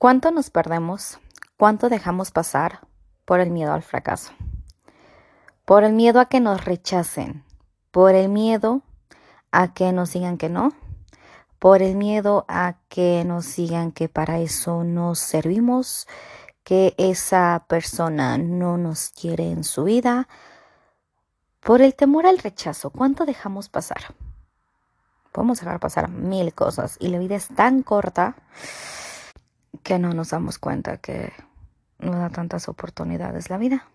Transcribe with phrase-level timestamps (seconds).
[0.00, 1.18] ¿Cuánto nos perdemos?
[1.58, 2.80] ¿Cuánto dejamos pasar
[3.26, 4.32] por el miedo al fracaso?
[5.66, 7.44] Por el miedo a que nos rechacen,
[7.90, 8.80] por el miedo
[9.52, 10.72] a que nos digan que no,
[11.58, 16.08] por el miedo a que nos digan que para eso nos servimos,
[16.64, 20.28] que esa persona no nos quiere en su vida,
[21.60, 22.88] por el temor al rechazo.
[22.88, 24.14] ¿Cuánto dejamos pasar?
[25.30, 28.36] Podemos dejar pasar mil cosas y la vida es tan corta
[29.82, 31.32] que no nos damos cuenta que
[31.98, 33.86] no da tantas oportunidades la vida.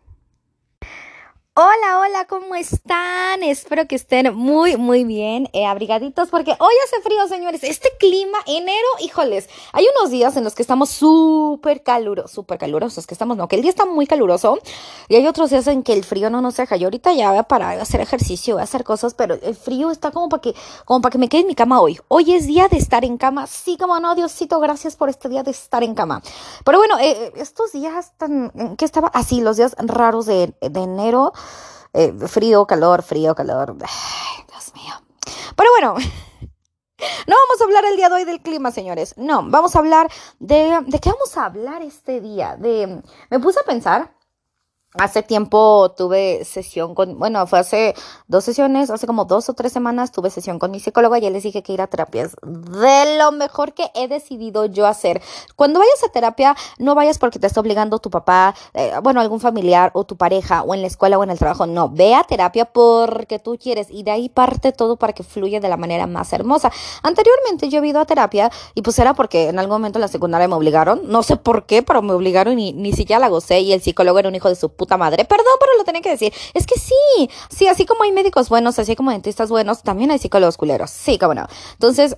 [1.58, 3.41] Hola, hola, ¿cómo están?
[3.41, 7.64] Espero que estén muy, muy bien, eh, abrigaditos, porque hoy hace frío, señores.
[7.64, 13.08] Este clima, enero, híjoles, hay unos días en los que estamos súper calurosos, súper calurosos,
[13.08, 14.59] que estamos, no, que el día está muy caluroso,
[15.08, 16.76] y hay otros días en que el frío no nos deja.
[16.76, 19.92] Yo ahorita ya voy a parar hacer ejercicio, voy a hacer cosas, pero el frío
[19.92, 20.53] está como para que,
[20.84, 21.98] como para que me quede en mi cama hoy.
[22.09, 25.42] Hoy es día de estar en cama, sí, como no, Diosito, gracias por este día
[25.42, 26.22] de estar en cama.
[26.66, 29.08] Pero bueno, eh, estos días están, ¿qué estaba?
[29.14, 31.31] Así, los días raros de, de enero.
[31.93, 33.77] Eh, frío, calor, frío, calor.
[33.77, 34.93] Dios mío.
[35.55, 35.95] Pero bueno,
[37.27, 39.15] no vamos a hablar el día de hoy del clima, señores.
[39.17, 40.79] No, vamos a hablar de...
[40.88, 42.55] ¿De qué vamos a hablar este día?
[42.57, 43.01] De...
[43.29, 44.13] Me puse a pensar
[44.97, 47.93] Hace tiempo tuve sesión con, bueno, fue hace
[48.27, 51.29] dos sesiones, hace como dos o tres semanas tuve sesión con mi psicóloga y ya
[51.29, 55.21] les dije que ir a terapia de lo mejor que he decidido yo hacer.
[55.57, 59.41] Cuando vayas a terapia, no vayas porque te está obligando tu papá, eh, bueno, algún
[59.41, 61.66] familiar o tu pareja o en la escuela o en el trabajo.
[61.66, 65.59] No, ve a terapia porque tú quieres y de ahí parte todo para que fluya
[65.59, 66.71] de la manera más hermosa.
[67.03, 70.07] Anteriormente yo he ido a terapia y pues era porque en algún momento en la
[70.07, 73.59] secundaria me obligaron, no sé por qué, pero me obligaron y ni siquiera la gocé
[73.59, 75.25] y el psicólogo era un hijo de su puta madre.
[75.25, 76.33] Perdón, pero lo tenía que decir.
[76.53, 80.19] Es que sí, sí, así como hay médicos buenos, así como dentistas buenos, también hay
[80.19, 80.91] psicólogos culeros.
[80.91, 81.47] Sí, cómo no.
[81.73, 82.17] Entonces,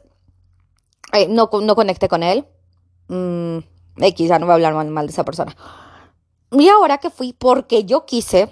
[1.13, 2.45] eh, no, no conecté con él.
[3.07, 3.59] Mm,
[3.97, 5.55] X, no voy a hablar mal de esa persona.
[6.51, 8.49] Y ahora que fui porque yo quise,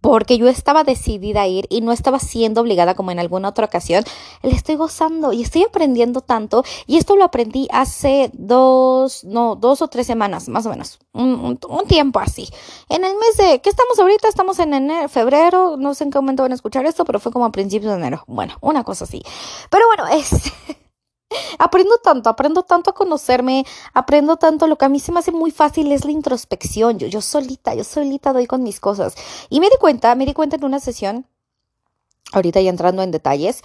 [0.00, 3.66] porque yo estaba decidida a ir y no estaba siendo obligada como en alguna otra
[3.66, 4.04] ocasión,
[4.42, 9.82] le estoy gozando y estoy aprendiendo tanto y esto lo aprendí hace dos, no, dos
[9.82, 11.58] o tres semanas, más o menos, un,
[11.88, 12.48] tiempo así.
[12.88, 14.28] En el mes de, ¿qué estamos ahorita?
[14.28, 17.32] Estamos en enero, febrero, no sé en qué momento van a escuchar esto, pero fue
[17.32, 18.24] como a principios de enero.
[18.26, 19.22] Bueno, una cosa así.
[19.70, 20.30] Pero bueno, es...
[21.58, 25.32] Aprendo tanto, aprendo tanto a conocerme, aprendo tanto, lo que a mí se me hace
[25.32, 29.14] muy fácil es la introspección, yo, yo solita, yo solita doy con mis cosas.
[29.50, 31.26] Y me di cuenta, me di cuenta en una sesión,
[32.32, 33.62] ahorita ya entrando en detalles,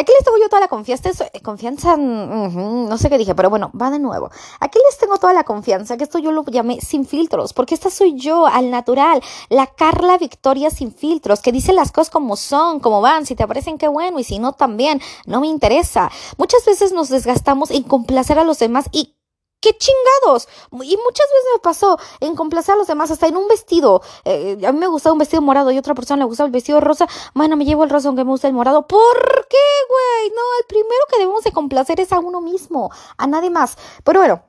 [0.00, 3.70] aquí les tengo yo toda la confianza, eh, confianza, no sé qué dije, pero bueno,
[3.80, 4.30] va de nuevo.
[4.60, 7.90] Aquí les tengo toda la confianza, que esto yo lo llamé sin filtros, porque esta
[7.90, 12.80] soy yo, al natural, la Carla Victoria sin filtros, que dice las cosas como son,
[12.80, 16.10] como van, si te parecen qué bueno y si no también, no me interesa.
[16.38, 19.15] Muchas veces nos desgastamos en complacer a los demás y
[19.60, 20.48] ¡Qué chingados!
[20.72, 24.02] Y muchas veces me pasó en complacer a los demás, hasta en un vestido.
[24.24, 26.80] Eh, a mí me gustaba un vestido morado y otra persona le gustaba el vestido
[26.80, 27.08] rosa.
[27.34, 28.86] Bueno, me llevo el rosa aunque me gusta el morado.
[28.86, 29.56] ¿Por qué,
[29.88, 30.30] güey?
[30.30, 33.76] No, el primero que debemos de complacer es a uno mismo, a nadie más.
[34.04, 34.42] Pero bueno,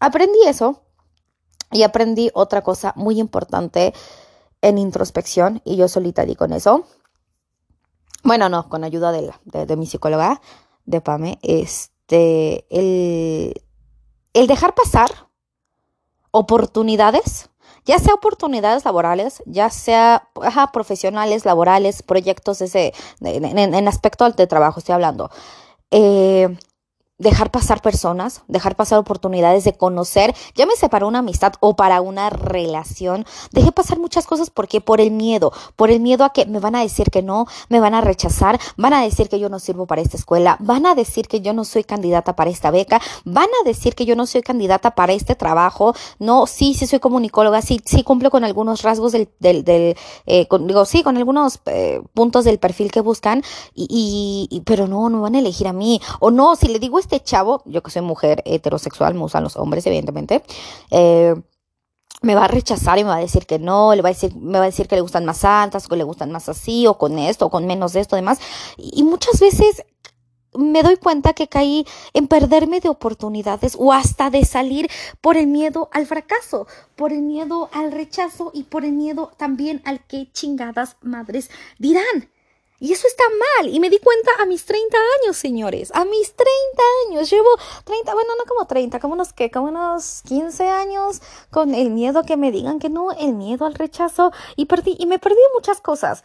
[0.00, 0.82] aprendí eso
[1.70, 3.94] y aprendí otra cosa muy importante
[4.62, 6.84] en introspección y yo solita di con eso.
[8.24, 10.42] Bueno, no, con ayuda de, de, de mi psicóloga,
[10.84, 13.62] de Pame, este, el
[14.34, 15.28] el dejar pasar
[16.30, 17.50] oportunidades,
[17.84, 20.28] ya sea oportunidades laborales, ya sea
[20.72, 25.30] profesionales, laborales, proyectos ese, en, en, aspecto de trabajo, estoy hablando.
[25.90, 26.56] Eh,
[27.20, 32.30] dejar pasar personas, dejar pasar oportunidades de conocer, llámese para una amistad o para una
[32.30, 33.26] relación.
[33.52, 36.74] Dejé pasar muchas cosas porque por el miedo, por el miedo a que me van
[36.74, 39.86] a decir que no, me van a rechazar, van a decir que yo no sirvo
[39.86, 43.48] para esta escuela, van a decir que yo no soy candidata para esta beca, van
[43.60, 45.94] a decir que yo no soy candidata para este trabajo.
[46.18, 49.94] No, sí, sí soy comunicóloga, sí, sí cumplo con algunos rasgos del, del, del
[50.24, 53.42] eh, digo, sí, con algunos eh, puntos del perfil que buscan,
[53.74, 56.00] y, y, pero no, no van a elegir a mí.
[56.20, 59.42] O no, si le digo esto, este chavo, yo que soy mujer heterosexual, me usan
[59.42, 60.44] los hombres, evidentemente,
[60.90, 61.34] eh,
[62.22, 64.34] me va a rechazar y me va a decir que no, le va a decir,
[64.36, 66.98] me va a decir que le gustan más altas, que le gustan más así, o
[66.98, 68.38] con esto, o con menos de esto, demás.
[68.76, 69.82] Y muchas veces
[70.54, 74.88] me doy cuenta que caí en perderme de oportunidades o hasta de salir
[75.20, 79.80] por el miedo al fracaso, por el miedo al rechazo y por el miedo también
[79.84, 82.30] al que chingadas madres dirán.
[82.80, 83.24] Y eso está
[83.58, 83.68] mal.
[83.68, 85.92] Y me di cuenta a mis 30 años, señores.
[85.94, 86.50] A mis 30
[87.06, 87.30] años.
[87.30, 87.48] Llevo
[87.84, 92.22] 30, bueno, no como 30, como unos que, como unos 15 años con el miedo
[92.24, 94.32] que me digan que no, el miedo al rechazo.
[94.56, 96.24] Y perdí, y me perdí muchas cosas.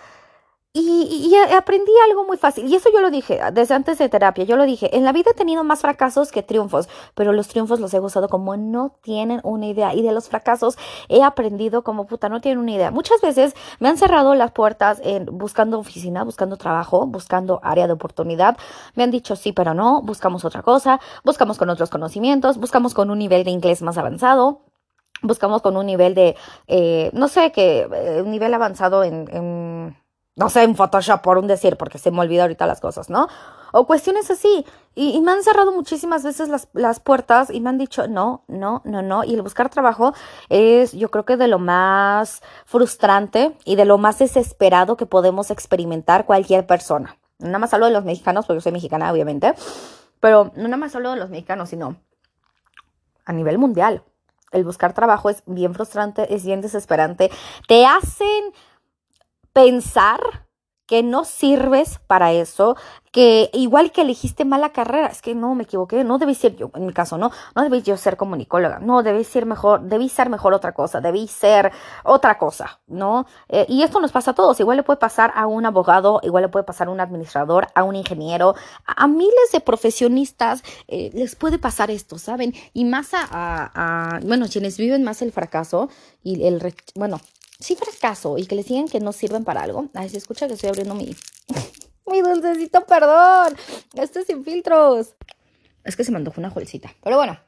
[0.77, 2.65] Y, aprendí algo muy fácil.
[2.67, 4.43] Y eso yo lo dije desde antes de terapia.
[4.43, 4.95] Yo lo dije.
[4.95, 6.89] En la vida he tenido más fracasos que triunfos.
[7.13, 9.93] Pero los triunfos los he gozado como no tienen una idea.
[9.93, 10.77] Y de los fracasos
[11.07, 12.91] he aprendido como puta, no tienen una idea.
[12.91, 17.93] Muchas veces me han cerrado las puertas en buscando oficina, buscando trabajo, buscando área de
[17.93, 18.57] oportunidad.
[18.95, 20.01] Me han dicho sí, pero no.
[20.01, 20.99] Buscamos otra cosa.
[21.23, 22.57] Buscamos con otros conocimientos.
[22.57, 24.61] Buscamos con un nivel de inglés más avanzado
[25.21, 26.35] buscamos con un nivel de,
[26.67, 29.95] eh, no sé, que eh, un nivel avanzado en
[30.35, 33.29] no sé, en Photoshop por un decir, porque se me olvida ahorita las cosas, ¿no?
[33.71, 34.65] O cuestiones así.
[34.93, 38.81] Y, me han cerrado muchísimas veces las, las, puertas y me han dicho, no, no,
[38.83, 39.23] no, no.
[39.23, 40.13] Y el buscar trabajo
[40.49, 45.51] es, yo creo que de lo más frustrante y de lo más desesperado que podemos
[45.51, 47.17] experimentar cualquier persona.
[47.39, 49.53] Nada más hablo de los mexicanos, porque yo soy mexicana, obviamente.
[50.19, 51.95] Pero no nada más hablo de los mexicanos, sino
[53.25, 54.03] a nivel mundial.
[54.51, 57.29] El buscar trabajo es bien frustrante, es bien desesperante.
[57.67, 58.53] Te hacen
[59.55, 60.19] pensar
[60.85, 62.75] que no sirves para eso,
[63.11, 66.69] que igual que elegiste mala carrera, es que no me equivoqué, no debí ser yo,
[66.75, 70.29] en mi caso no, no debí yo ser comunicóloga, no debí ser mejor, debí ser
[70.29, 71.71] mejor otra cosa, debí ser
[72.03, 73.25] otra cosa, ¿no?
[73.49, 76.43] Eh, y esto nos pasa a todos, igual le puede pasar a un abogado, igual
[76.43, 78.53] le puede pasar a un administrador, a un ingeniero,
[78.85, 82.53] a, miles de profesionistas eh, les puede pasar esto, ¿saben?
[82.73, 85.89] Y más a, a, bueno, quienes viven más el fracaso
[86.21, 86.61] y el,
[86.95, 87.21] bueno,
[87.59, 89.89] si fracaso y que les digan que no sirven para algo.
[89.93, 91.15] Ay, se escucha que estoy abriendo mi,
[92.07, 93.55] mi dulcecito, perdón.
[93.93, 95.15] Esto es sin filtros.
[95.83, 96.93] Es que se me antojó una juelcita.
[97.03, 97.39] Pero bueno,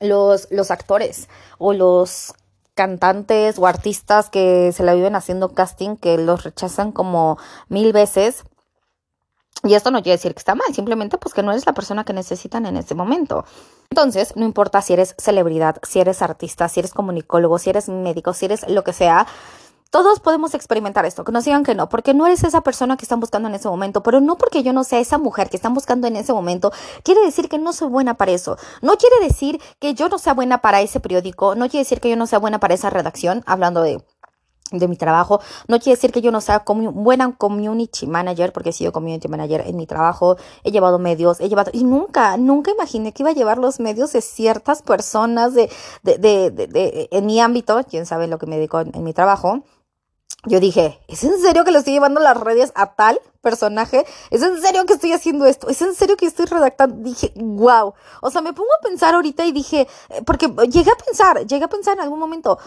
[0.00, 1.28] los, los actores
[1.58, 2.34] o los
[2.74, 7.38] cantantes o artistas que se la viven haciendo casting, que los rechazan como
[7.68, 8.44] mil veces
[9.62, 12.04] y esto no quiere decir que está mal, simplemente pues que no eres la persona
[12.04, 13.44] que necesitan en este momento.
[13.90, 18.32] Entonces, no importa si eres celebridad, si eres artista, si eres comunicólogo, si eres médico,
[18.32, 19.26] si eres lo que sea,
[19.90, 23.04] todos podemos experimentar esto, que nos digan que no, porque no eres esa persona que
[23.04, 25.74] están buscando en ese momento, pero no porque yo no sea esa mujer que están
[25.74, 26.72] buscando en ese momento,
[27.02, 28.58] quiere decir que no soy buena para eso.
[28.82, 32.10] No quiere decir que yo no sea buena para ese periódico, no quiere decir que
[32.10, 34.04] yo no sea buena para esa redacción, hablando de
[34.72, 35.40] de mi trabajo.
[35.68, 39.62] No quiere decir que yo no sea buena community manager, porque he sido community manager
[39.66, 43.34] en mi trabajo, he llevado medios, he llevado, y nunca, nunca imaginé que iba a
[43.34, 45.70] llevar los medios de ciertas personas de,
[46.02, 49.62] de, de, de, en mi ámbito, quién sabe lo que me dedico en, mi trabajo.
[50.44, 54.04] Yo dije, ¿es en serio que le estoy llevando las redes a tal personaje?
[54.30, 55.68] ¿Es en serio que estoy haciendo esto?
[55.68, 56.96] ¿Es en serio que estoy redactando?
[57.02, 57.94] Dije, wow.
[58.22, 61.64] O sea, me pongo a pensar ahorita y dije, eh, porque llegué a pensar, llegué
[61.64, 62.58] a pensar en algún momento,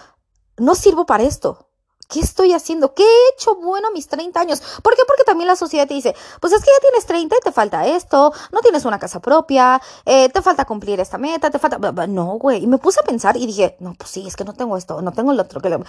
[0.57, 1.69] no sirvo para esto
[2.09, 2.95] ¿Qué estoy haciendo?
[2.95, 4.63] ¿Qué he hecho bueno mis 30 años?
[4.81, 5.03] ¿Por qué?
[5.06, 7.85] Porque también la sociedad te dice, pues es que ya tienes 30 y te falta
[7.85, 11.77] esto, no tienes una casa propia, eh, te falta cumplir esta meta, te falta...
[12.07, 12.63] No, güey.
[12.63, 15.03] Y me puse a pensar y dije, no, pues sí, es que no tengo esto,
[15.03, 15.61] no tengo el otro.
[15.61, 15.79] Que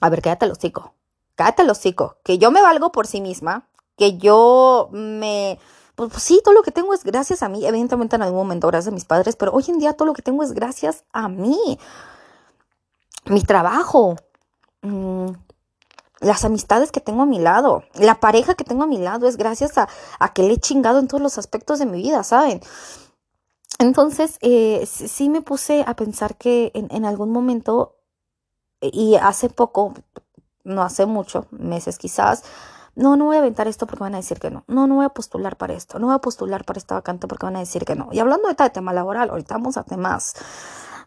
[0.00, 0.94] A ver, cállate el hocico.
[1.34, 2.16] Cállate el hocico.
[2.24, 5.58] Que yo me valgo por sí misma, que yo me...
[5.94, 7.66] Pues, pues, sí, todo lo que tengo es gracias a mí.
[7.66, 10.22] Evidentemente en algún momento gracias a mis padres, pero hoy en día todo lo que
[10.22, 11.78] tengo es gracias a mí.
[13.26, 14.16] Mi trabajo,
[14.82, 15.30] Mm,
[16.20, 19.36] las amistades que tengo a mi lado, la pareja que tengo a mi lado, es
[19.36, 19.88] gracias a,
[20.34, 22.60] que le he chingado en todos los aspectos de mi vida, ¿saben?
[23.78, 27.96] Entonces, eh, sí me puse a pensar que en, en algún momento,
[28.80, 29.94] y hace poco,
[30.64, 32.42] no hace mucho, meses quizás,
[32.98, 34.64] no, no voy a aventar esto porque van a decir que no.
[34.66, 36.00] No, no voy a postular para esto.
[36.00, 38.08] No voy a postular para esta vacante porque van a decir que no.
[38.10, 40.34] Y hablando de tema laboral, ahorita vamos a temas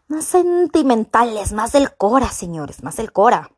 [0.08, 3.50] más sentimentales, más del Cora, señores, más del Cora.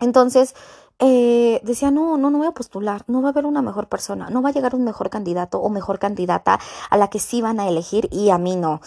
[0.00, 0.54] Entonces,
[0.98, 4.30] eh, decía, no, no, no voy a postular, no va a haber una mejor persona,
[4.30, 7.58] no va a llegar un mejor candidato o mejor candidata a la que sí van
[7.60, 8.80] a elegir y a mí no.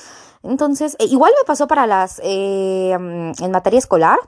[0.43, 4.19] Entonces, eh, igual me pasó para las, eh, en materia escolar,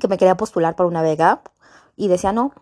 [0.00, 1.42] que me quería postular por una vega
[1.96, 2.52] y decía, no,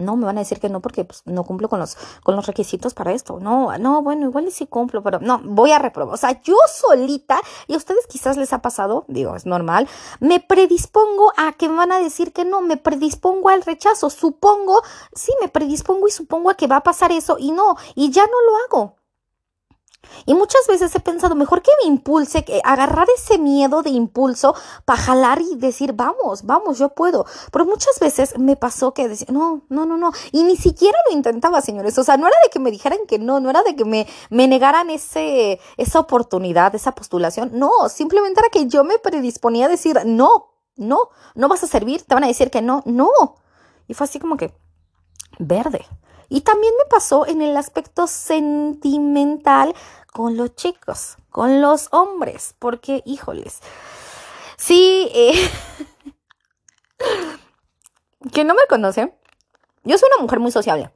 [0.00, 2.46] no, me van a decir que no porque pues, no cumplo con los, con los
[2.46, 3.38] requisitos para esto.
[3.40, 6.14] No, no, bueno, igual sí cumplo, pero no, voy a reprobar.
[6.14, 9.88] O sea, yo solita, y a ustedes quizás les ha pasado, digo, es normal,
[10.20, 14.82] me predispongo a que me van a decir que no, me predispongo al rechazo, supongo,
[15.14, 18.24] sí, me predispongo y supongo a que va a pasar eso y no, y ya
[18.24, 18.99] no lo hago.
[20.26, 24.54] Y muchas veces he pensado, mejor que me impulse, que agarrar ese miedo de impulso
[24.84, 27.26] para jalar y decir, vamos, vamos, yo puedo.
[27.52, 30.12] Pero muchas veces me pasó que decía, no, no, no, no.
[30.32, 31.98] Y ni siquiera lo intentaba, señores.
[31.98, 34.06] O sea, no era de que me dijeran que no, no era de que me,
[34.30, 37.50] me negaran ese, esa oportunidad, esa postulación.
[37.54, 42.02] No, simplemente era que yo me predisponía a decir, no, no, no vas a servir,
[42.02, 43.10] te van a decir que no, no.
[43.86, 44.54] Y fue así como que,
[45.38, 45.84] verde.
[46.30, 49.74] Y también me pasó en el aspecto sentimental
[50.12, 53.60] con los chicos, con los hombres, porque, híjoles,
[54.56, 55.50] sí, eh,
[58.32, 59.12] que no me conocen,
[59.82, 60.92] Yo soy una mujer muy sociable.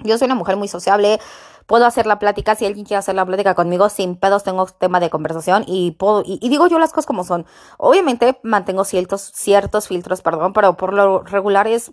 [0.00, 1.18] Yo soy una mujer muy sociable,
[1.66, 5.00] puedo hacer la plática, si alguien quiere hacer la plática conmigo, sin pedos tengo tema
[5.00, 7.46] de conversación y puedo, y, digo yo las cosas como son.
[7.78, 11.92] Obviamente mantengo ciertos, ciertos filtros, perdón, pero por lo regular es,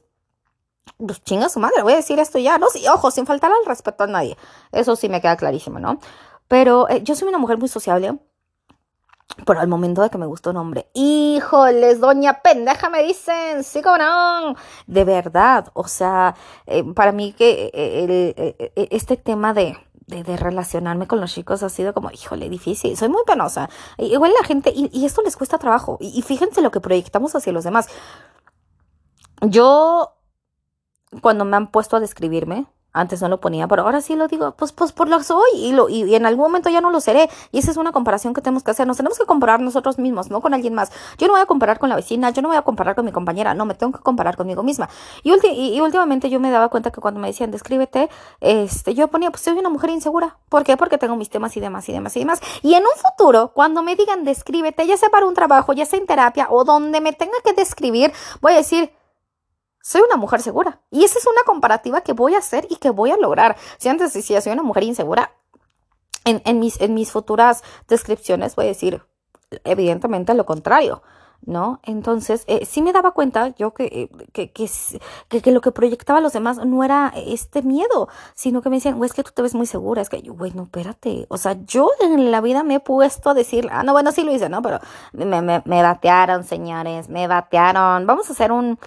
[0.98, 3.66] pues chinga su madre, voy a decir esto ya, no, sí, ojo, sin faltar al
[3.66, 4.38] respeto a nadie.
[4.72, 6.00] Eso sí me queda clarísimo, ¿no?
[6.48, 8.18] Pero eh, yo soy una mujer muy sociable.
[9.46, 13.80] Pero al momento de que me gustó un hombre, híjoles, doña pendeja, me dicen, sí,
[13.82, 14.56] no,
[14.88, 19.78] de verdad, o sea, eh, para mí que eh, este tema de,
[20.08, 24.46] de, relacionarme con los chicos ha sido como, híjole, difícil, soy muy penosa, igual la
[24.46, 27.88] gente, y, esto les cuesta trabajo, y fíjense lo que proyectamos hacia los demás.
[29.42, 30.19] Yo,
[31.22, 34.54] cuando me han puesto a describirme, antes no lo ponía, pero ahora sí lo digo,
[34.54, 37.30] pues, pues por lo soy y, lo, y, en algún momento ya no lo seré.
[37.52, 38.88] Y esa es una comparación que tenemos que hacer.
[38.88, 40.92] Nos tenemos que comparar nosotros mismos, no con alguien más.
[41.18, 43.12] Yo no voy a comparar con la vecina, yo no voy a comparar con mi
[43.12, 44.90] compañera, no, me tengo que comparar conmigo misma.
[45.24, 48.10] Y, y, últimamente yo me daba cuenta que cuando me decían descríbete,
[48.42, 50.38] este, yo ponía, pues soy una mujer insegura.
[50.50, 50.76] ¿Por qué?
[50.76, 52.42] Porque tengo mis temas y demás y demás y demás.
[52.64, 56.00] Y en un futuro, cuando me digan descríbete, ya sea para un trabajo, ya sea
[56.00, 58.12] en terapia o donde me tenga que describir,
[58.42, 58.92] voy a decir,
[59.90, 60.82] soy una mujer segura.
[60.92, 63.58] Y esa es una comparativa que voy a hacer y que voy a lograr.
[63.80, 65.32] Si antes decía soy una mujer insegura,
[66.26, 69.02] en, en, mis, en mis futuras descripciones voy a decir
[69.64, 71.02] evidentemente lo contrario.
[71.42, 71.80] ¿no?
[71.84, 76.20] Entonces, eh, sí me daba cuenta yo que, eh, que, que, que, lo que proyectaba
[76.20, 79.32] a los demás no era este miedo, sino que me decían, güey, es que tú
[79.34, 82.42] te ves muy segura, es que yo, güey, no, espérate, o sea, yo en la
[82.42, 84.62] vida me he puesto a decir, ah, no, bueno, sí lo hice, ¿no?
[84.62, 84.82] Pero
[85.14, 88.78] me, me, me batearon, señores, me batearon, vamos a hacer un,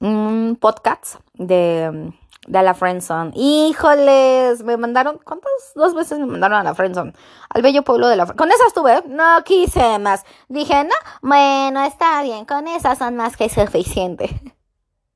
[0.00, 2.12] un podcast de,
[2.46, 3.32] de la Friendzone.
[3.34, 5.50] Híjoles, me mandaron, ¿cuántas?
[5.74, 7.12] Dos veces me mandaron a la Friendzone.
[7.50, 10.24] Al bello pueblo de la Con esas tuve, no quise más.
[10.48, 14.40] Dije, no, bueno, está bien, con esas son más que suficiente.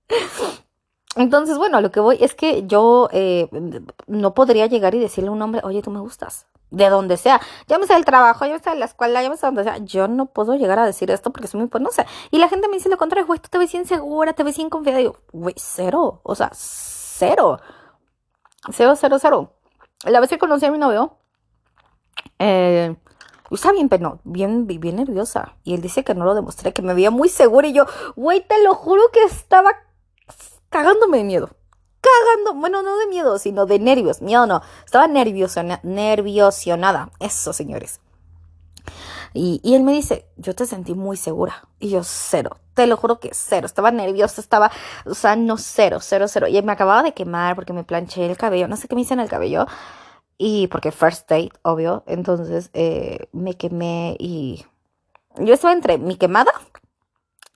[1.16, 3.48] Entonces, bueno, lo que voy es que yo eh,
[4.06, 7.40] no podría llegar y decirle a un hombre, oye, tú me gustas de donde sea,
[7.68, 10.86] me del trabajo, me de la escuela, me donde sea, yo no puedo llegar a
[10.86, 12.06] decir esto porque soy muy penosa.
[12.30, 14.56] Y la gente me dice lo contrario, güey, tú te ves bien segura, te ves
[14.56, 15.00] bien confiada.
[15.00, 17.60] Y yo, güey, cero, o sea, cero.
[18.72, 19.52] Cero, cero, cero.
[20.04, 21.16] La vez que conocí a mi novio,
[22.38, 22.96] eh,
[23.72, 25.56] bien peno, bien, bien nerviosa.
[25.64, 27.66] Y él dice que no lo demostré, que me veía muy segura.
[27.68, 27.86] Y yo,
[28.16, 29.72] güey, te lo juro que estaba
[30.70, 31.59] cagándome de miedo
[32.54, 34.22] bueno, no de miedo, sino de nervios.
[34.22, 37.10] Miedo no, estaba nerviosa, nerviosionada.
[37.18, 38.00] Eso, señores.
[39.32, 41.68] Y, y, él me dice, yo te sentí muy segura.
[41.78, 42.56] Y yo, cero.
[42.74, 43.66] Te lo juro que cero.
[43.66, 44.70] Estaba nerviosa, estaba,
[45.04, 46.48] o sea, no, cero, cero, cero.
[46.48, 48.68] Y me acababa de quemar porque me planché el cabello.
[48.68, 49.66] No sé qué me hice en el cabello.
[50.38, 52.02] Y porque first date, obvio.
[52.06, 54.64] Entonces eh, me quemé y
[55.38, 56.50] yo estaba entre mi quemada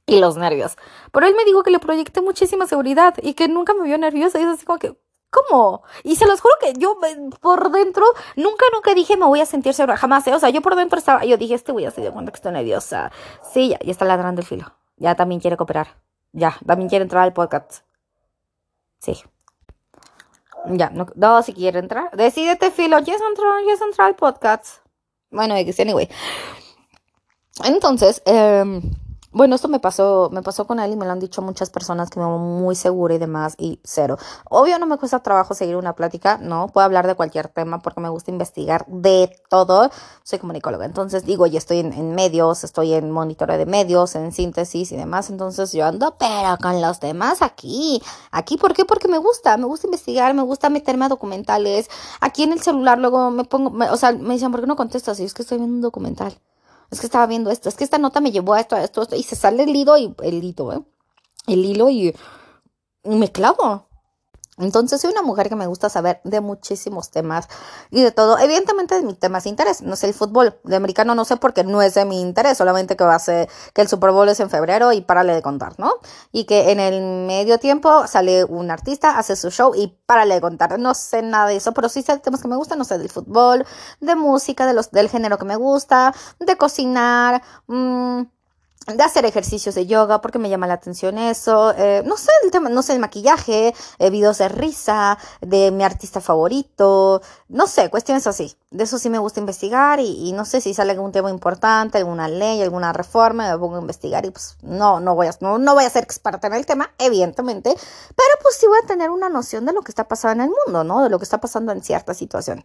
[0.06, 0.76] y los nervios.
[1.12, 4.38] Pero él me dijo que le proyecté muchísima seguridad y que nunca me vio nerviosa.
[4.38, 4.96] Y es así como que,
[5.30, 5.82] ¿cómo?
[6.02, 6.98] Y se los juro que yo
[7.40, 8.04] por dentro
[8.36, 9.96] nunca, nunca dije me voy a sentir segura.
[9.96, 10.34] Jamás, ¿eh?
[10.34, 12.36] O sea, yo por dentro estaba, yo dije, este voy a se dio cuenta que
[12.36, 13.10] estoy nerviosa.
[13.52, 14.74] Sí, ya, ya está ladrando el filo.
[14.96, 15.96] Ya también quiere cooperar.
[16.32, 17.84] Ya, también quiere entrar al podcast.
[18.98, 19.22] Sí.
[20.66, 22.10] Ya, no, no si quiere entrar.
[22.16, 22.98] Decídete, filo.
[23.00, 24.84] Ya es entrar, ya es entrar al podcast.
[25.30, 26.08] Bueno, anyway.
[27.64, 28.80] Entonces, eh
[29.34, 32.08] bueno, esto me pasó, me pasó con él y me lo han dicho muchas personas
[32.08, 34.16] que me veo muy segura y demás y cero.
[34.48, 36.68] Obvio no me cuesta trabajo seguir una plática, ¿no?
[36.68, 39.90] Puedo hablar de cualquier tema porque me gusta investigar de todo.
[40.22, 44.92] Soy comunicóloga, entonces digo, y estoy en, medios, estoy en monitoreo de medios, en síntesis
[44.92, 48.00] y demás, entonces yo ando, pero con los demás aquí.
[48.30, 48.84] Aquí, ¿por qué?
[48.84, 51.90] Porque me gusta, me gusta investigar, me gusta meterme a documentales.
[52.20, 55.18] Aquí en el celular luego me pongo, o sea, me dicen, ¿por qué no contestas?
[55.18, 56.38] Y es que estoy viendo un documental
[56.94, 59.00] es que estaba viendo esto, es que esta nota me llevó a esto, a esto,
[59.00, 60.80] a esto, y se sale el hilo y el hilo, ¿eh?
[61.46, 62.14] El hilo y
[63.04, 63.86] me clavo.
[64.58, 67.48] Entonces soy una mujer que me gusta saber de muchísimos temas
[67.90, 68.38] y de todo.
[68.38, 69.82] Evidentemente de mis temas de interés.
[69.82, 72.58] No sé el fútbol de americano, no sé porque no es de mi interés.
[72.58, 75.42] Solamente que va a ser que el Super Bowl es en febrero y párale de
[75.42, 75.94] contar, ¿no?
[76.30, 80.40] Y que en el medio tiempo sale un artista, hace su show y párale de
[80.40, 80.78] contar.
[80.78, 82.78] No sé nada de eso, pero sí sé temas que me gustan.
[82.78, 83.66] No sé del fútbol,
[84.00, 87.42] de música, de los, del género que me gusta, de cocinar.
[87.66, 88.22] Mmm,
[88.86, 92.50] de hacer ejercicios de yoga porque me llama la atención eso, eh, no sé, el
[92.50, 97.88] tema, no sé, el maquillaje, eh, videos de risa, de mi artista favorito, no sé,
[97.88, 98.56] cuestiones así.
[98.70, 102.28] De eso sí me gusta investigar y, no sé si sale algún tema importante, alguna
[102.28, 105.74] ley, alguna reforma, me pongo a investigar y pues no, no voy a, no, no
[105.74, 109.28] voy a ser experta en el tema, evidentemente, pero pues sí voy a tener una
[109.28, 111.02] noción de lo que está pasando en el mundo, ¿no?
[111.02, 112.64] De lo que está pasando en cierta situación.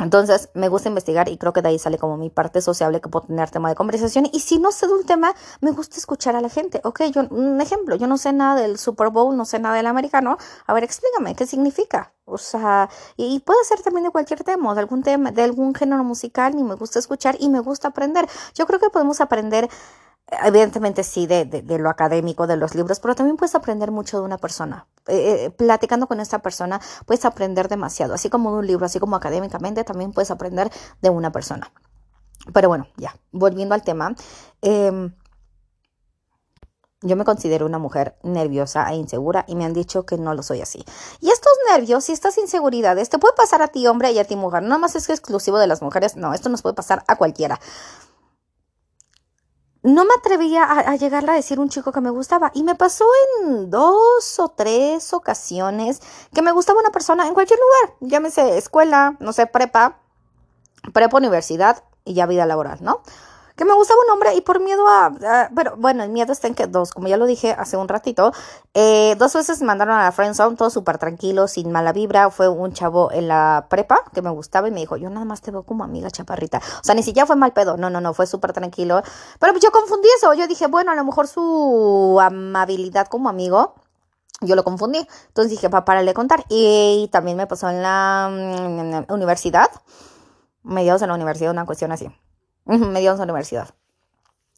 [0.00, 3.08] Entonces, me gusta investigar y creo que de ahí sale como mi parte sociable que
[3.08, 4.26] puedo tener tema de conversación.
[4.32, 6.80] Y si no sé de un tema, me gusta escuchar a la gente.
[6.84, 9.86] Ok, yo, un ejemplo, yo no sé nada del Super Bowl, no sé nada del
[9.86, 10.38] americano.
[10.66, 12.12] A ver, explícame, ¿qué significa?
[12.24, 16.04] O sea, y, puede ser también de cualquier tema, de algún tema, de algún género
[16.04, 18.28] musical, y me gusta escuchar y me gusta aprender.
[18.54, 19.68] Yo creo que podemos aprender
[20.44, 24.24] evidentemente sí, de, de, lo académico, de los libros, pero también puedes aprender mucho de
[24.24, 24.86] una persona.
[25.06, 29.00] Eh, eh, platicando con esta persona puedes aprender demasiado, así como de un libro, así
[29.00, 30.70] como académicamente, también puedes aprender
[31.00, 31.72] de una persona.
[32.52, 34.14] Pero bueno, ya, volviendo al tema.
[34.62, 35.14] Em,
[37.02, 40.42] yo me considero una mujer nerviosa e insegura y me han dicho que no lo
[40.42, 40.84] soy así.
[41.20, 44.36] Y estos nervios y estas inseguridades te puede pasar a ti hombre y a ti
[44.36, 44.62] mujer.
[44.62, 47.58] No más es que exclusivo de las mujeres, no, esto nos puede pasar a cualquiera
[49.82, 52.50] no me atrevía a, llegarle a decir un chico que me gustaba.
[52.54, 53.04] Y me pasó
[53.42, 56.00] en dos o tres ocasiones
[56.34, 57.96] que me gustaba una persona en cualquier lugar.
[58.00, 59.98] Llámese escuela, no sé, prepa,
[60.92, 63.02] prepa universidad y ya vida laboral, ¿no?
[63.60, 66.54] Que me gustaba un hombre y por miedo a, pero bueno, el miedo está en
[66.54, 68.32] que dos, como ya lo dije hace un ratito,
[68.72, 72.48] eh, dos veces me mandaron a la friendzone, todo súper tranquilo, sin mala vibra, fue
[72.48, 75.50] un chavo en la prepa que me gustaba y me dijo, yo nada más te
[75.50, 78.26] veo como amiga chaparrita, o sea, ni siquiera fue mal pedo, no, no, no, fue
[78.26, 79.02] súper tranquilo,
[79.38, 83.74] pero yo confundí eso, yo dije, bueno, a lo mejor su amabilidad como amigo,
[84.40, 85.06] yo lo confundí.
[85.28, 86.46] Entonces dije, para pararle contar.
[86.48, 89.68] Y, también me pasó en la, en la universidad,
[90.62, 92.10] mediados de la universidad, una cuestión así
[92.78, 93.74] me dio a la universidad.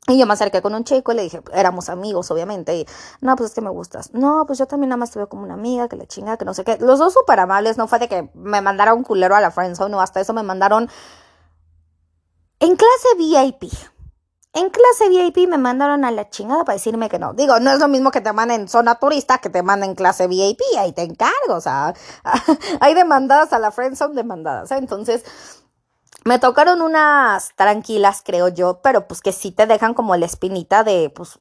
[0.09, 2.77] Y yo me acerqué con un chico y le dije, éramos amigos, obviamente.
[2.77, 2.87] Y,
[3.21, 4.13] no, pues es que me gustas.
[4.13, 6.55] No, pues yo también nada más te como una amiga, que le chinga, que no
[6.55, 6.77] sé qué.
[6.79, 10.01] Los dos súper amables, no fue de que me mandaron culero a la friendzone, no,
[10.01, 10.91] hasta eso me mandaron
[12.59, 13.73] en clase VIP.
[14.55, 17.33] En clase VIP me mandaron a la chingada para decirme que no.
[17.33, 20.61] Digo, no es lo mismo que te manden zona turista que te manden clase VIP,
[20.79, 21.95] ahí te encargo, o sea,
[22.81, 24.71] hay demandadas a la friendzone, demandadas.
[24.73, 24.77] ¿eh?
[24.77, 25.25] Entonces,
[26.25, 30.85] me tocaron unas tranquilas, creo yo, pero pues que sí te dejan como la espinita
[30.85, 31.41] de, pues,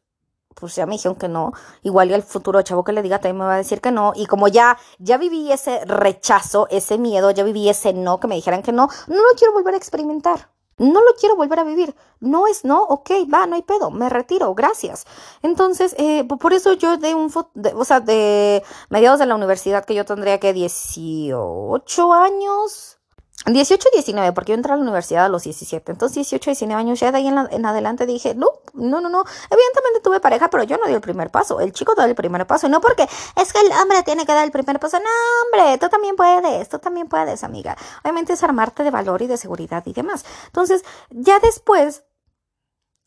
[0.55, 1.53] pues ya me dijeron que no.
[1.83, 4.13] Igual y el futuro chavo que le diga también me va a decir que no.
[4.15, 8.35] Y como ya, ya viví ese rechazo, ese miedo, ya viví ese no, que me
[8.35, 10.49] dijeran que no, no lo quiero volver a experimentar.
[10.77, 11.95] No lo quiero volver a vivir.
[12.19, 15.05] No es no, ok, va, no hay pedo, me retiro, gracias.
[15.43, 17.31] Entonces, eh, por eso yo de un,
[17.75, 23.00] o sea, de mediados de la universidad que yo tendría que 18 años,
[23.45, 25.91] 18 y 19, porque yo entré a la universidad a los 17.
[25.91, 29.23] Entonces, 18 y 19 años, ya de ahí en, adelante dije, no, no, no, no.
[29.49, 31.59] Evidentemente tuve pareja, pero yo no di el primer paso.
[31.59, 32.67] El chico dio el primer paso.
[32.67, 34.99] Y no porque es que el hombre tiene que dar el primer paso.
[34.99, 35.05] No,
[35.45, 37.75] hombre, tú también puedes, tú también puedes, amiga.
[38.03, 40.23] Obviamente es armarte de valor y de seguridad y demás.
[40.45, 42.03] Entonces, ya después,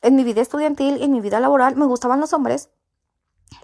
[0.02, 2.70] en mi vida estudiantil, en mi vida laboral, me gustaban los hombres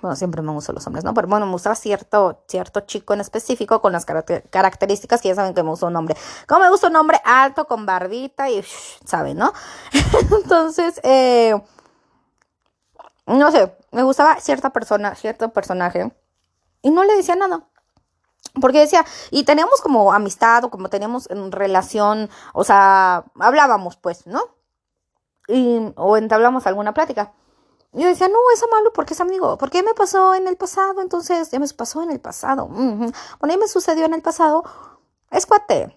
[0.00, 1.12] bueno, siempre me gustan los hombres, ¿no?
[1.14, 5.54] Pero bueno, me gusta cierto, cierto chico en específico con las características que ya saben
[5.54, 6.16] que me gusta un hombre.
[6.46, 8.64] Como me gusta un hombre alto, con barbita y,
[9.04, 9.52] ¿saben, no?
[10.42, 11.60] Entonces, eh,
[13.26, 16.12] no sé, me gustaba cierta persona, cierto personaje
[16.82, 17.64] y no le decía nada.
[18.60, 24.26] Porque decía, y teníamos como amistad o como teníamos en relación, o sea, hablábamos pues,
[24.26, 24.40] ¿no?
[25.46, 27.32] Y, o entablamos alguna plática.
[27.92, 29.58] Yo decía, no, es malo porque es amigo.
[29.58, 31.00] ¿Por qué me pasó en el pasado?
[31.00, 32.68] Entonces, ya me pasó en el pasado.
[32.68, 33.12] Bueno,
[33.48, 34.64] ya me sucedió en el pasado.
[35.30, 35.96] Es cuate.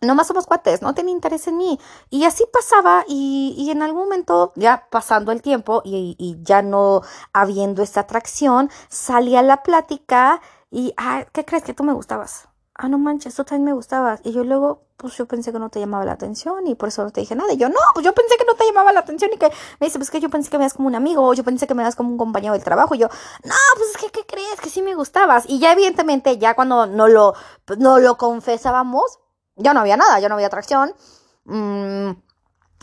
[0.00, 1.78] No más somos cuates, no tiene interés en mí.
[2.10, 6.60] Y así pasaba y, y en algún momento, ya pasando el tiempo y, y, ya
[6.62, 12.48] no habiendo esta atracción, salía la plática y, ah, ¿qué crees que tú me gustabas?
[12.82, 14.20] Ah, no manches, tú también me gustabas.
[14.24, 17.04] Y yo luego, pues yo pensé que no te llamaba la atención y por eso
[17.04, 17.52] no te dije nada.
[17.52, 19.46] Y yo, no, pues yo pensé que no te llamaba la atención y que
[19.78, 21.68] me dice, pues que yo pensé que me das como un amigo o yo pensé
[21.68, 22.96] que me das como un compañero del trabajo.
[22.96, 23.08] Y yo,
[23.44, 24.60] no, pues es que, ¿qué crees?
[24.60, 25.44] Que sí me gustabas.
[25.48, 27.34] Y ya evidentemente, ya cuando no lo,
[27.78, 29.20] no lo confesábamos,
[29.54, 30.92] ya no había nada, ya no había atracción.
[31.44, 32.10] Mm,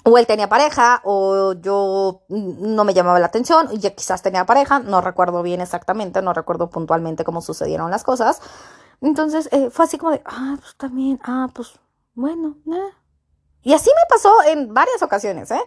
[0.06, 4.46] o él tenía pareja, o yo no me llamaba la atención, y ya quizás tenía
[4.46, 8.42] pareja, no recuerdo bien exactamente, no recuerdo puntualmente cómo sucedieron las cosas.
[9.02, 11.80] Entonces eh, fue así como de, ah, pues también, ah, pues
[12.14, 12.94] bueno, eh.
[13.62, 15.62] Y así me pasó en varias ocasiones, ¿eh?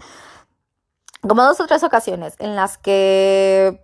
[1.23, 3.81] Como dos o tres ocasiones en las que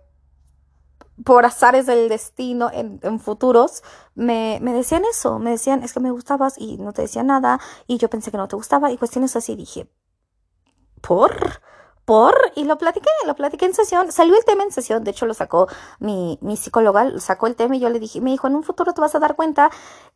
[1.23, 3.83] por azares del destino en, en futuros
[4.15, 7.59] me, me, decían eso, me decían es que me gustabas y no te decía nada
[7.87, 9.89] y yo pensé que no te gustaba y cuestiones así dije,
[11.01, 11.61] ¿por?
[12.55, 15.33] Y lo platiqué, lo platiqué en sesión, salió el tema en sesión, de hecho lo
[15.33, 15.67] sacó
[15.99, 18.93] mi, mi psicóloga, sacó el tema y yo le dije, me dijo, en un futuro
[18.93, 19.69] te vas a dar cuenta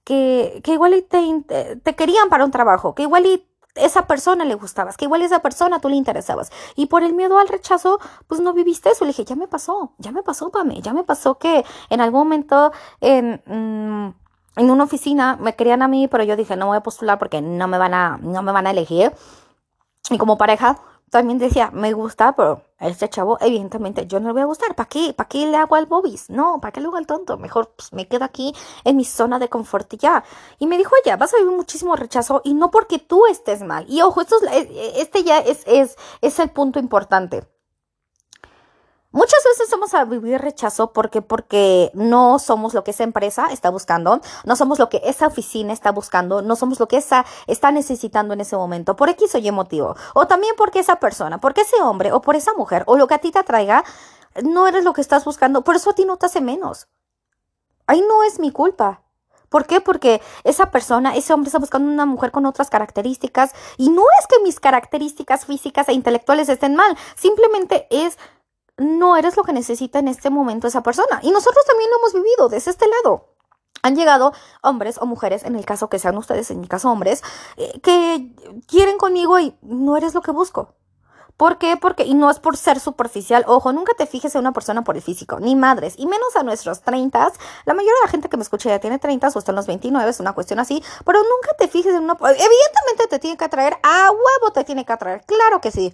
[0.03, 4.55] que, que igual te, te querían para un trabajo, que igual y esa persona le
[4.55, 6.51] gustabas, que igual esa persona tú le interesabas.
[6.75, 9.03] Y por el miedo al rechazo, pues no viviste eso.
[9.03, 12.19] Le dije, ya me pasó, ya me pasó, Pame, ya me pasó que en algún
[12.19, 14.13] momento en, mm,
[14.57, 17.41] en una oficina me querían a mí, pero yo dije, no voy a postular porque
[17.41, 19.11] no me van a, no me van a elegir.
[20.11, 20.79] Y como pareja,
[21.13, 24.75] también decía, me gusta, pero este chavo, evidentemente, yo no le voy a gustar.
[24.75, 25.13] ¿Para qué?
[25.13, 26.29] ¿Para qué le hago al bobis?
[26.29, 27.37] No, ¿para qué le hago al tonto?
[27.37, 30.23] Mejor pues, me quedo aquí en mi zona de confort y ya.
[30.59, 33.85] Y me dijo ella, vas a vivir muchísimo rechazo y no porque tú estés mal.
[33.87, 37.43] Y ojo, esto es, este ya es, es, es el punto importante.
[39.13, 43.69] Muchas veces vamos a vivir rechazo porque, porque no somos lo que esa empresa está
[43.69, 47.71] buscando, no somos lo que esa oficina está buscando, no somos lo que esa está
[47.71, 49.95] necesitando en ese momento, por X o Y motivo.
[50.15, 53.13] O también porque esa persona, porque ese hombre o por esa mujer o lo que
[53.13, 53.83] a ti te atraiga,
[54.41, 56.87] no eres lo que estás buscando, por eso a ti no te hace menos.
[57.85, 59.03] Ahí no es mi culpa.
[59.53, 59.79] ¿Por qué?
[59.79, 64.25] Porque esa persona, ese hombre está buscando una mujer con otras características y no es
[64.25, 68.17] que mis características físicas e intelectuales estén mal, simplemente es
[68.77, 71.19] no eres lo que necesita en este momento esa persona.
[71.21, 73.29] Y nosotros también lo hemos vivido desde este lado.
[73.81, 77.21] Han llegado hombres o mujeres, en el caso que sean ustedes, en mi caso hombres,
[77.57, 78.33] eh, que
[78.65, 80.75] quieren conmigo y no eres lo que busco.
[81.35, 81.77] ¿Por qué?
[81.77, 84.95] Porque, y no es por ser superficial, ojo, nunca te fijes en una persona por
[84.95, 87.33] el físico, ni madres, y menos a nuestros 30.
[87.65, 89.65] La mayoría de la gente que me escucha ya tiene 30 o está en los
[89.65, 92.13] 29, es una cuestión así, pero nunca te fijes en una...
[92.13, 95.93] Evidentemente te tiene que atraer, a huevo te tiene que atraer, claro que sí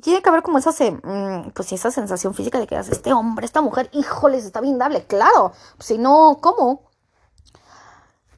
[0.00, 3.60] tiene que haber como esa, mm, pues esa sensación física de que este hombre, esta
[3.62, 5.52] mujer, híjoles, está bien dable, claro.
[5.78, 6.82] Si no, ¿cómo?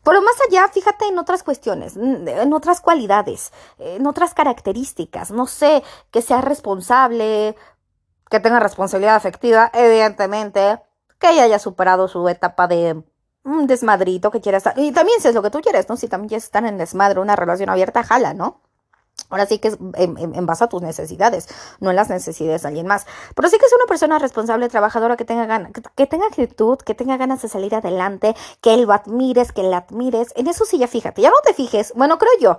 [0.04, 5.32] Pero más allá, fíjate en otras cuestiones, en otras cualidades, en otras características.
[5.32, 7.56] No sé, que sea responsable,
[8.30, 10.80] que tenga responsabilidad afectiva, evidentemente,
[11.18, 13.02] que haya superado su etapa de
[13.44, 14.78] un desmadrito que quiera estar.
[14.78, 15.96] Y también si es lo que tú quieres, ¿no?
[15.96, 18.60] Si también quieres estar en desmadre, una relación abierta, jala, ¿no?
[19.28, 21.48] Ahora sí que es en, base a tus necesidades,
[21.80, 23.06] no en las necesidades de alguien más.
[23.34, 26.94] Pero sí que es una persona responsable, trabajadora, que tenga ganas, que, tenga actitud, que
[26.94, 30.32] tenga ganas de salir adelante, que lo admires, que la admires.
[30.36, 32.58] En eso sí ya fíjate, ya no te fijes, bueno, creo yo.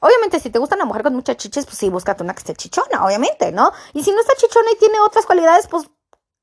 [0.00, 2.54] Obviamente, si te gusta una mujer con muchas chiches, pues sí, búscate una que esté
[2.54, 3.72] chichona, obviamente, ¿no?
[3.94, 5.90] Y si no está chichona y tiene otras cualidades, pues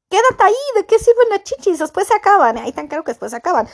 [0.09, 1.79] quédate ahí, ¿de qué sirven las chichis?
[1.79, 3.67] Después se acaban, ahí tan claro que después se acaban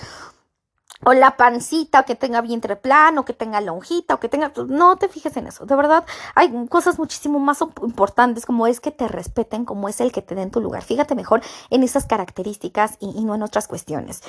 [1.04, 4.52] o la pancita, o que tenga vientre plano, o que tenga lonjita, o que tenga...
[4.68, 6.06] No te fijes en eso, de verdad.
[6.36, 10.36] Hay cosas muchísimo más importantes como es que te respeten, como es el que te
[10.36, 10.84] den tu lugar.
[10.84, 14.22] Fíjate mejor en esas características y, no en otras cuestiones.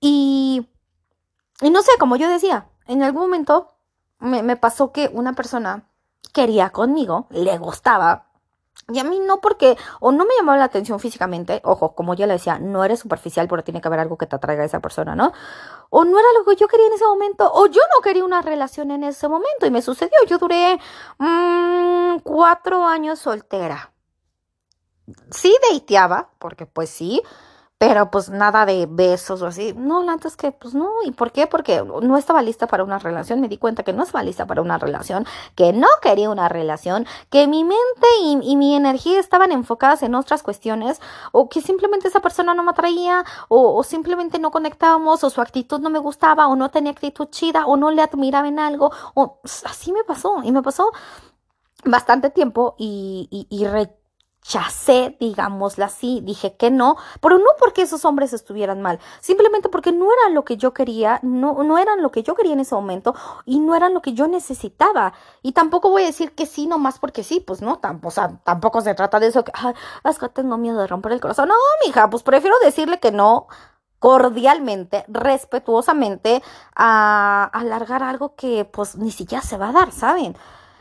[0.00, 0.68] Y,
[1.60, 3.76] y no sé, como yo decía, en algún momento
[4.18, 5.88] me, me pasó que una persona
[6.32, 8.25] quería conmigo, le gustaba,
[8.92, 12.26] y a mí no porque o no me llamaba la atención físicamente, ojo, como ya
[12.26, 14.80] le decía, no eres superficial, pero tiene que haber algo que te atraiga a esa
[14.80, 15.32] persona, ¿no?
[15.90, 18.42] O no era lo que yo quería en ese momento, o yo no quería una
[18.42, 20.16] relación en ese momento y me sucedió.
[20.28, 20.78] Yo duré
[21.18, 23.92] mmm, cuatro años soltera.
[25.30, 27.22] Sí deiteaba, porque pues sí,
[27.78, 29.74] pero pues nada de besos o así.
[29.76, 30.90] No, antes que pues no.
[31.04, 31.46] ¿Y por qué?
[31.46, 33.40] Porque no estaba lista para una relación.
[33.40, 37.06] Me di cuenta que no estaba lista para una relación, que no quería una relación,
[37.30, 41.00] que mi mente y, mi energía estaban enfocadas en otras cuestiones,
[41.32, 45.40] o que simplemente esa persona no me atraía, o, o simplemente no conectábamos, o su
[45.42, 48.90] actitud no me gustaba, o no tenía actitud chida, o no le admiraba en algo,
[49.14, 50.42] o así me pasó.
[50.42, 50.92] Y me pasó
[51.84, 53.66] bastante tiempo y, y, y
[54.46, 59.92] rechacé, digámoslo así, dije que no, pero no porque esos hombres estuvieran mal, simplemente porque
[59.92, 62.74] no eran lo que yo quería, no, no eran lo que yo quería en ese
[62.74, 65.12] momento y no eran lo que yo necesitaba.
[65.42, 68.40] Y tampoco voy a decir que sí, nomás porque sí, pues no, tampoco, o sea,
[68.44, 71.48] tampoco se trata de eso, que, ay, es que tengo miedo de romper el corazón.
[71.48, 71.54] No,
[71.84, 73.48] mija, pues prefiero decirle que no
[73.98, 76.42] cordialmente, respetuosamente,
[76.76, 80.36] a alargar algo que pues ni siquiera se va a dar, ¿saben?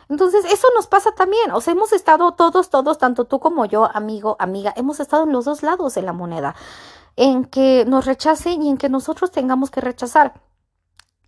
[0.09, 1.51] Entonces, eso nos pasa también.
[1.51, 5.31] O sea, hemos estado todos, todos, tanto tú como yo, amigo, amiga, hemos estado en
[5.31, 6.55] los dos lados de la moneda,
[7.15, 10.33] en que nos rechacen y en que nosotros tengamos que rechazar.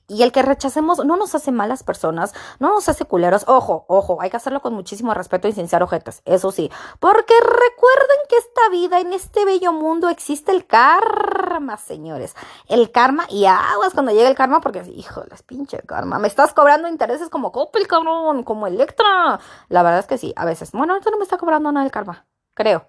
[0.09, 3.43] Y el que rechacemos no nos hace malas personas, no nos hace culeros.
[3.47, 5.83] Ojo, ojo, hay que hacerlo con muchísimo respeto y sin ser
[6.25, 6.71] eso sí.
[6.99, 12.35] Porque recuerden que esta vida, en este bello mundo, existe el karma, señores.
[12.67, 16.19] El karma y aguas cuando llegue el karma, porque, híjoles, pinche karma.
[16.19, 19.39] Me estás cobrando intereses como Coppel, cabrón, como Electra.
[19.67, 20.71] La verdad es que sí, a veces.
[20.71, 22.85] Bueno, ahorita no me está cobrando nada el karma, creo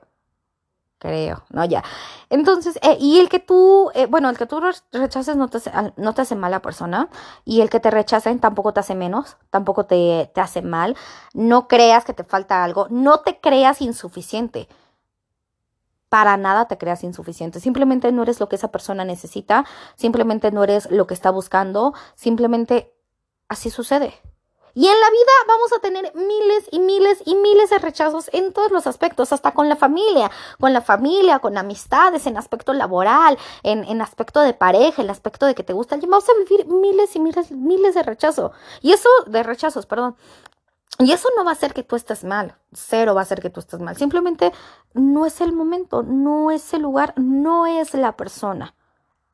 [0.98, 1.64] creo, ¿no?
[1.64, 1.82] Ya.
[2.30, 4.60] Entonces, eh, y el que tú, eh, bueno, el que tú
[4.92, 7.08] rechaces no te, hace, no te hace mala persona,
[7.44, 10.96] y el que te rechacen tampoco te hace menos, tampoco te, te hace mal.
[11.34, 14.68] No creas que te falta algo, no te creas insuficiente.
[16.08, 17.60] Para nada te creas insuficiente.
[17.60, 21.94] Simplemente no eres lo que esa persona necesita, simplemente no eres lo que está buscando,
[22.14, 22.94] simplemente
[23.48, 24.14] así sucede.
[24.78, 28.52] Y en la vida vamos a tener miles y miles y miles de rechazos en
[28.52, 33.36] todos los aspectos, hasta con la familia, con la familia, con amistades, en aspecto laboral,
[33.64, 35.96] en, en aspecto de pareja, en aspecto de que te gusta.
[35.96, 38.52] Vamos a vivir miles y miles, miles de rechazos.
[38.80, 40.14] Y eso, de rechazos, perdón.
[41.00, 43.50] Y eso no va a hacer que tú estés mal, cero va a hacer que
[43.50, 43.96] tú estés mal.
[43.96, 44.52] Simplemente
[44.94, 48.76] no es el momento, no es el lugar, no es la persona.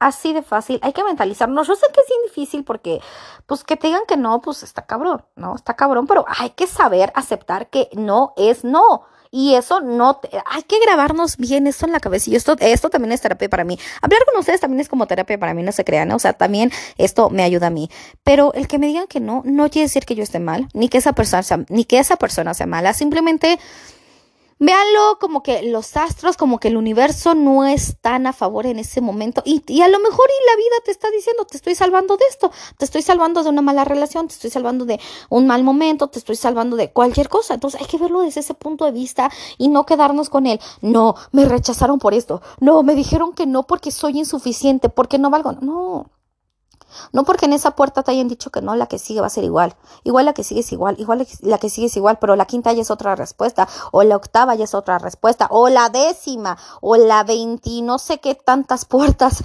[0.01, 1.67] Así de fácil, hay que mentalizarnos.
[1.67, 3.01] Yo sé que es difícil porque,
[3.47, 5.55] pues que te digan que no, pues está cabrón, ¿no?
[5.55, 9.05] Está cabrón, pero hay que saber aceptar que no es no.
[9.37, 12.31] Y eso no, hay que grabarnos bien esto en la cabeza.
[12.31, 13.77] Y esto, esto también es terapia para mí.
[14.01, 16.13] Hablar con ustedes también es como terapia para mí, no se crean.
[16.13, 17.91] O sea, también esto me ayuda a mí.
[18.23, 20.89] Pero el que me digan que no, no quiere decir que yo esté mal, ni
[20.89, 22.95] que esa persona sea, ni que esa persona sea mala.
[22.95, 23.59] Simplemente
[24.59, 28.79] Véanlo como que los astros, como que el universo no es tan a favor en
[28.79, 29.43] ese momento.
[29.45, 32.25] Y, y, a lo mejor y la vida te está diciendo, te estoy salvando de
[32.31, 36.09] esto, te estoy salvando de una mala relación, te estoy salvando de un mal momento,
[36.09, 37.55] te estoy salvando de cualquier cosa.
[37.55, 40.61] Entonces hay que verlo desde ese punto de vista y no quedarnos con él.
[40.81, 42.41] No, me rechazaron por esto.
[42.61, 45.53] No, me dijeron que no porque soy insuficiente, porque no valgo.
[45.53, 46.07] No,
[47.13, 49.31] no porque en esa puerta te hayan dicho que no, la que sigue va a
[49.31, 49.77] ser igual.
[50.03, 52.73] Igual la que sigue es igual, igual la que sigue es igual, pero la quinta
[52.73, 56.97] ya es otra respuesta, o la octava ya es otra respuesta, o la décima, o
[56.97, 59.43] la veinti, no sé qué tantas puertas,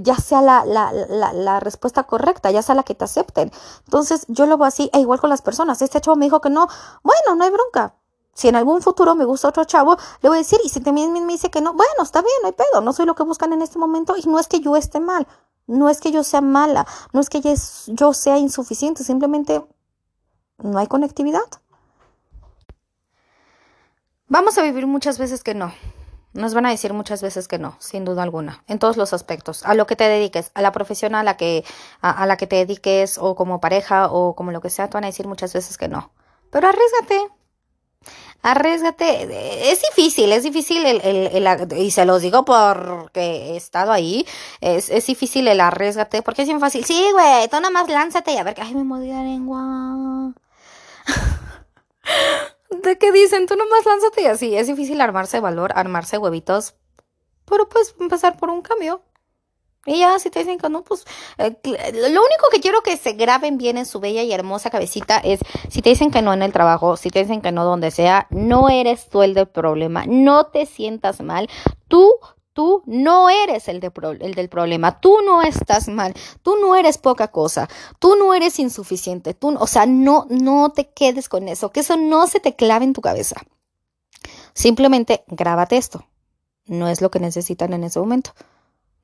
[0.00, 0.92] ya sea la, la,
[1.32, 3.52] la, respuesta correcta, ya sea la que te acepten.
[3.84, 5.82] Entonces yo lo veo así, e igual con las personas.
[5.82, 6.68] Este chavo me dijo que no,
[7.02, 7.94] bueno, no hay bronca.
[8.34, 11.12] Si en algún futuro me gusta otro chavo, le voy a decir, y si también
[11.12, 13.52] me dice que no, bueno, está bien, no hay pedo, no soy lo que buscan
[13.52, 15.26] en este momento y no es que yo esté mal.
[15.72, 19.64] No es que yo sea mala, no es que yo sea insuficiente, simplemente
[20.58, 21.40] no hay conectividad.
[24.28, 25.72] Vamos a vivir muchas veces que no.
[26.34, 29.64] Nos van a decir muchas veces que no, sin duda alguna, en todos los aspectos,
[29.64, 31.64] a lo que te dediques, a la profesión a la que
[32.02, 35.04] a, la que te dediques o como pareja o como lo que sea, te van
[35.04, 36.12] a decir muchas veces que no.
[36.50, 37.28] Pero arriesgate,
[38.42, 39.70] arriesgate.
[39.70, 44.26] Es difícil, es difícil el, el, y se los digo porque he estado ahí,
[44.60, 46.84] es, es difícil el arriesgate, porque es bien fácil.
[46.84, 50.32] Sí, güey, tú nada más lánzate y a ver, ay, me moví la lengua.
[52.82, 53.46] ¿De qué dicen?
[53.46, 54.56] Tú nomás lánzate y así.
[54.56, 56.74] Es difícil armarse valor, armarse huevitos,
[57.44, 59.02] pero pues empezar por un cambio.
[59.84, 61.04] Y ya, si te dicen que no, pues
[61.38, 65.18] eh, lo único que quiero que se graben bien en su bella y hermosa cabecita
[65.18, 65.40] es,
[65.70, 68.28] si te dicen que no en el trabajo, si te dicen que no donde sea,
[68.30, 71.48] no eres tú el del problema, no te sientas mal,
[71.88, 72.12] tú,
[72.52, 73.90] tú no eres el, de
[74.20, 77.68] el del problema, tú no estás mal, tú no eres poca cosa,
[77.98, 81.96] tú no eres insuficiente, tú, o sea, no, no te quedes con eso, que eso
[81.96, 83.34] no se te clave en tu cabeza.
[84.54, 86.06] Simplemente grábate esto,
[86.66, 88.32] no es lo que necesitan en ese momento.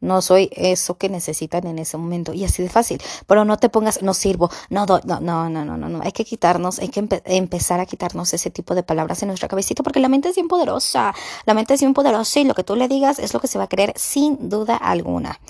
[0.01, 2.33] No soy eso que necesitan en ese momento.
[2.33, 3.01] Y así de fácil.
[3.27, 6.01] Pero no te pongas, no sirvo, no, no, no, no, no, no, no.
[6.03, 9.83] Hay que quitarnos, hay que empezar a quitarnos ese tipo de palabras en nuestra cabecita
[9.83, 11.15] porque la mente es bien poderosa.
[11.47, 13.59] La mente es bien poderosa y lo que tú le digas es lo que se
[13.59, 15.41] va a creer sin duda alguna.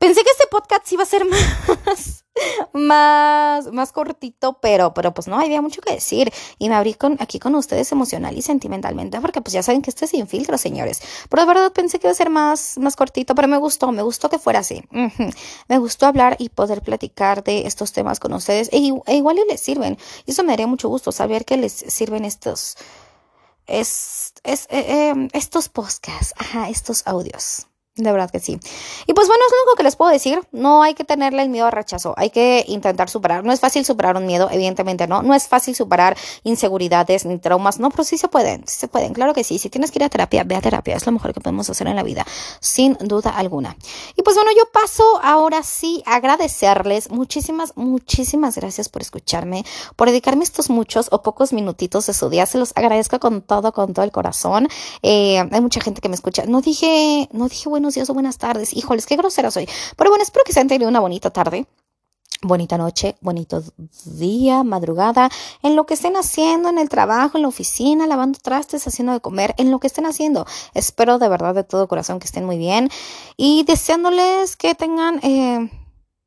[0.00, 1.26] Pensé que este podcast iba a ser
[1.86, 2.24] más,
[2.72, 6.32] más, más cortito, pero, pero pues no, había mucho que decir.
[6.58, 9.90] Y me abrí con, aquí con ustedes emocional y sentimentalmente, porque pues ya saben que
[9.90, 11.02] esto es sin filtro, señores.
[11.28, 14.00] Pero de verdad pensé que iba a ser más, más cortito, pero me gustó, me
[14.00, 14.82] gustó que fuera así.
[15.68, 18.70] Me gustó hablar y poder platicar de estos temas con ustedes.
[18.72, 19.98] E, e igual y les sirven.
[20.24, 22.78] Y eso me daría mucho gusto saber que les sirven estos,
[23.66, 27.69] es, es, eh, eh, estos podcasts, ajá, estos audios.
[27.96, 28.58] De verdad que sí.
[29.06, 30.40] Y pues bueno, es lo único que les puedo decir.
[30.52, 32.14] No hay que tenerle el miedo al rechazo.
[32.16, 33.44] Hay que intentar superar.
[33.44, 35.22] No es fácil superar un miedo, evidentemente no.
[35.22, 37.80] No es fácil superar inseguridades ni traumas.
[37.80, 38.64] No, pero sí se pueden.
[38.68, 39.12] Sí se pueden.
[39.12, 39.58] Claro que sí.
[39.58, 40.94] Si tienes que ir a terapia, ve a terapia.
[40.94, 42.24] Es lo mejor que podemos hacer en la vida.
[42.60, 43.76] Sin duda alguna.
[44.16, 47.10] Y pues bueno, yo paso ahora sí a agradecerles.
[47.10, 49.64] Muchísimas, muchísimas gracias por escucharme.
[49.96, 52.46] Por dedicarme estos muchos o pocos minutitos de su día.
[52.46, 54.68] Se los agradezco con todo, con todo el corazón.
[55.02, 56.44] Eh, hay mucha gente que me escucha.
[56.46, 58.76] No dije, no dije, bueno buenos días o buenas tardes.
[58.76, 59.66] Híjoles, qué grosera soy.
[59.96, 61.66] Pero bueno, espero que se hayan tenido una bonita tarde.
[62.42, 63.62] Bonita noche, bonito
[64.04, 65.30] día, madrugada,
[65.62, 69.20] en lo que estén haciendo, en el trabajo, en la oficina, lavando trastes, haciendo de
[69.20, 70.46] comer, en lo que estén haciendo.
[70.72, 72.90] Espero de verdad de todo corazón que estén muy bien
[73.36, 75.70] y deseándoles que tengan eh,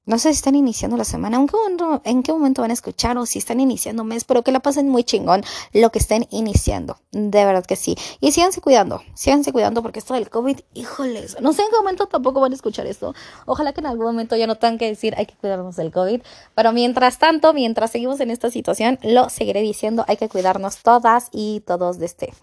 [0.06, 3.26] no sé si están iniciando la semana, momento, en qué momento van a escuchar o
[3.26, 6.98] si están iniciando mes, pero que la pasen muy chingón lo que estén iniciando.
[7.12, 7.96] De verdad que sí.
[8.20, 12.08] Y síganse cuidando, síganse cuidando porque esto del COVID, híjoles, no sé en qué momento
[12.08, 13.14] tampoco van a escuchar esto.
[13.46, 16.22] Ojalá que en algún momento ya no tengan que decir hay que cuidarnos del COVID.
[16.54, 21.30] Pero mientras tanto, mientras seguimos en esta situación, lo seguiré diciendo, hay que cuidarnos todas
[21.32, 22.34] y todos de este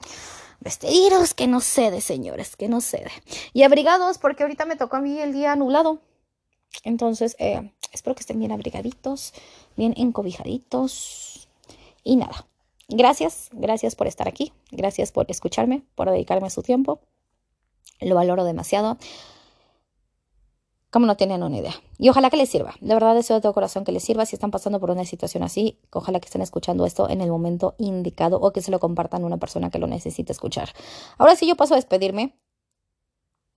[0.88, 3.10] virus que no cede, señores, que no cede.
[3.52, 6.00] Y abrigados porque ahorita me tocó a mí el día nublado
[6.84, 9.32] Entonces, eh, espero que estén bien abrigaditos,
[9.76, 11.48] bien encobijaditos.
[12.02, 12.46] Y nada,
[12.88, 17.00] gracias, gracias por estar aquí, gracias por escucharme, por dedicarme su tiempo.
[18.00, 18.96] Lo valoro demasiado.
[20.90, 21.74] Como no tienen una idea.
[21.98, 22.74] Y ojalá que les sirva.
[22.80, 24.26] De verdad deseo de todo corazón que les sirva.
[24.26, 27.76] Si están pasando por una situación así, ojalá que estén escuchando esto en el momento
[27.78, 30.70] indicado o que se lo compartan a una persona que lo necesite escuchar.
[31.16, 32.34] Ahora sí yo paso a despedirme.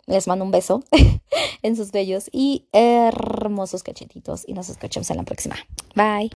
[0.05, 0.83] Les mando un beso
[1.61, 5.55] en sus bellos y hermosos cachetitos y nos escuchamos en la próxima.
[5.95, 6.31] Bye.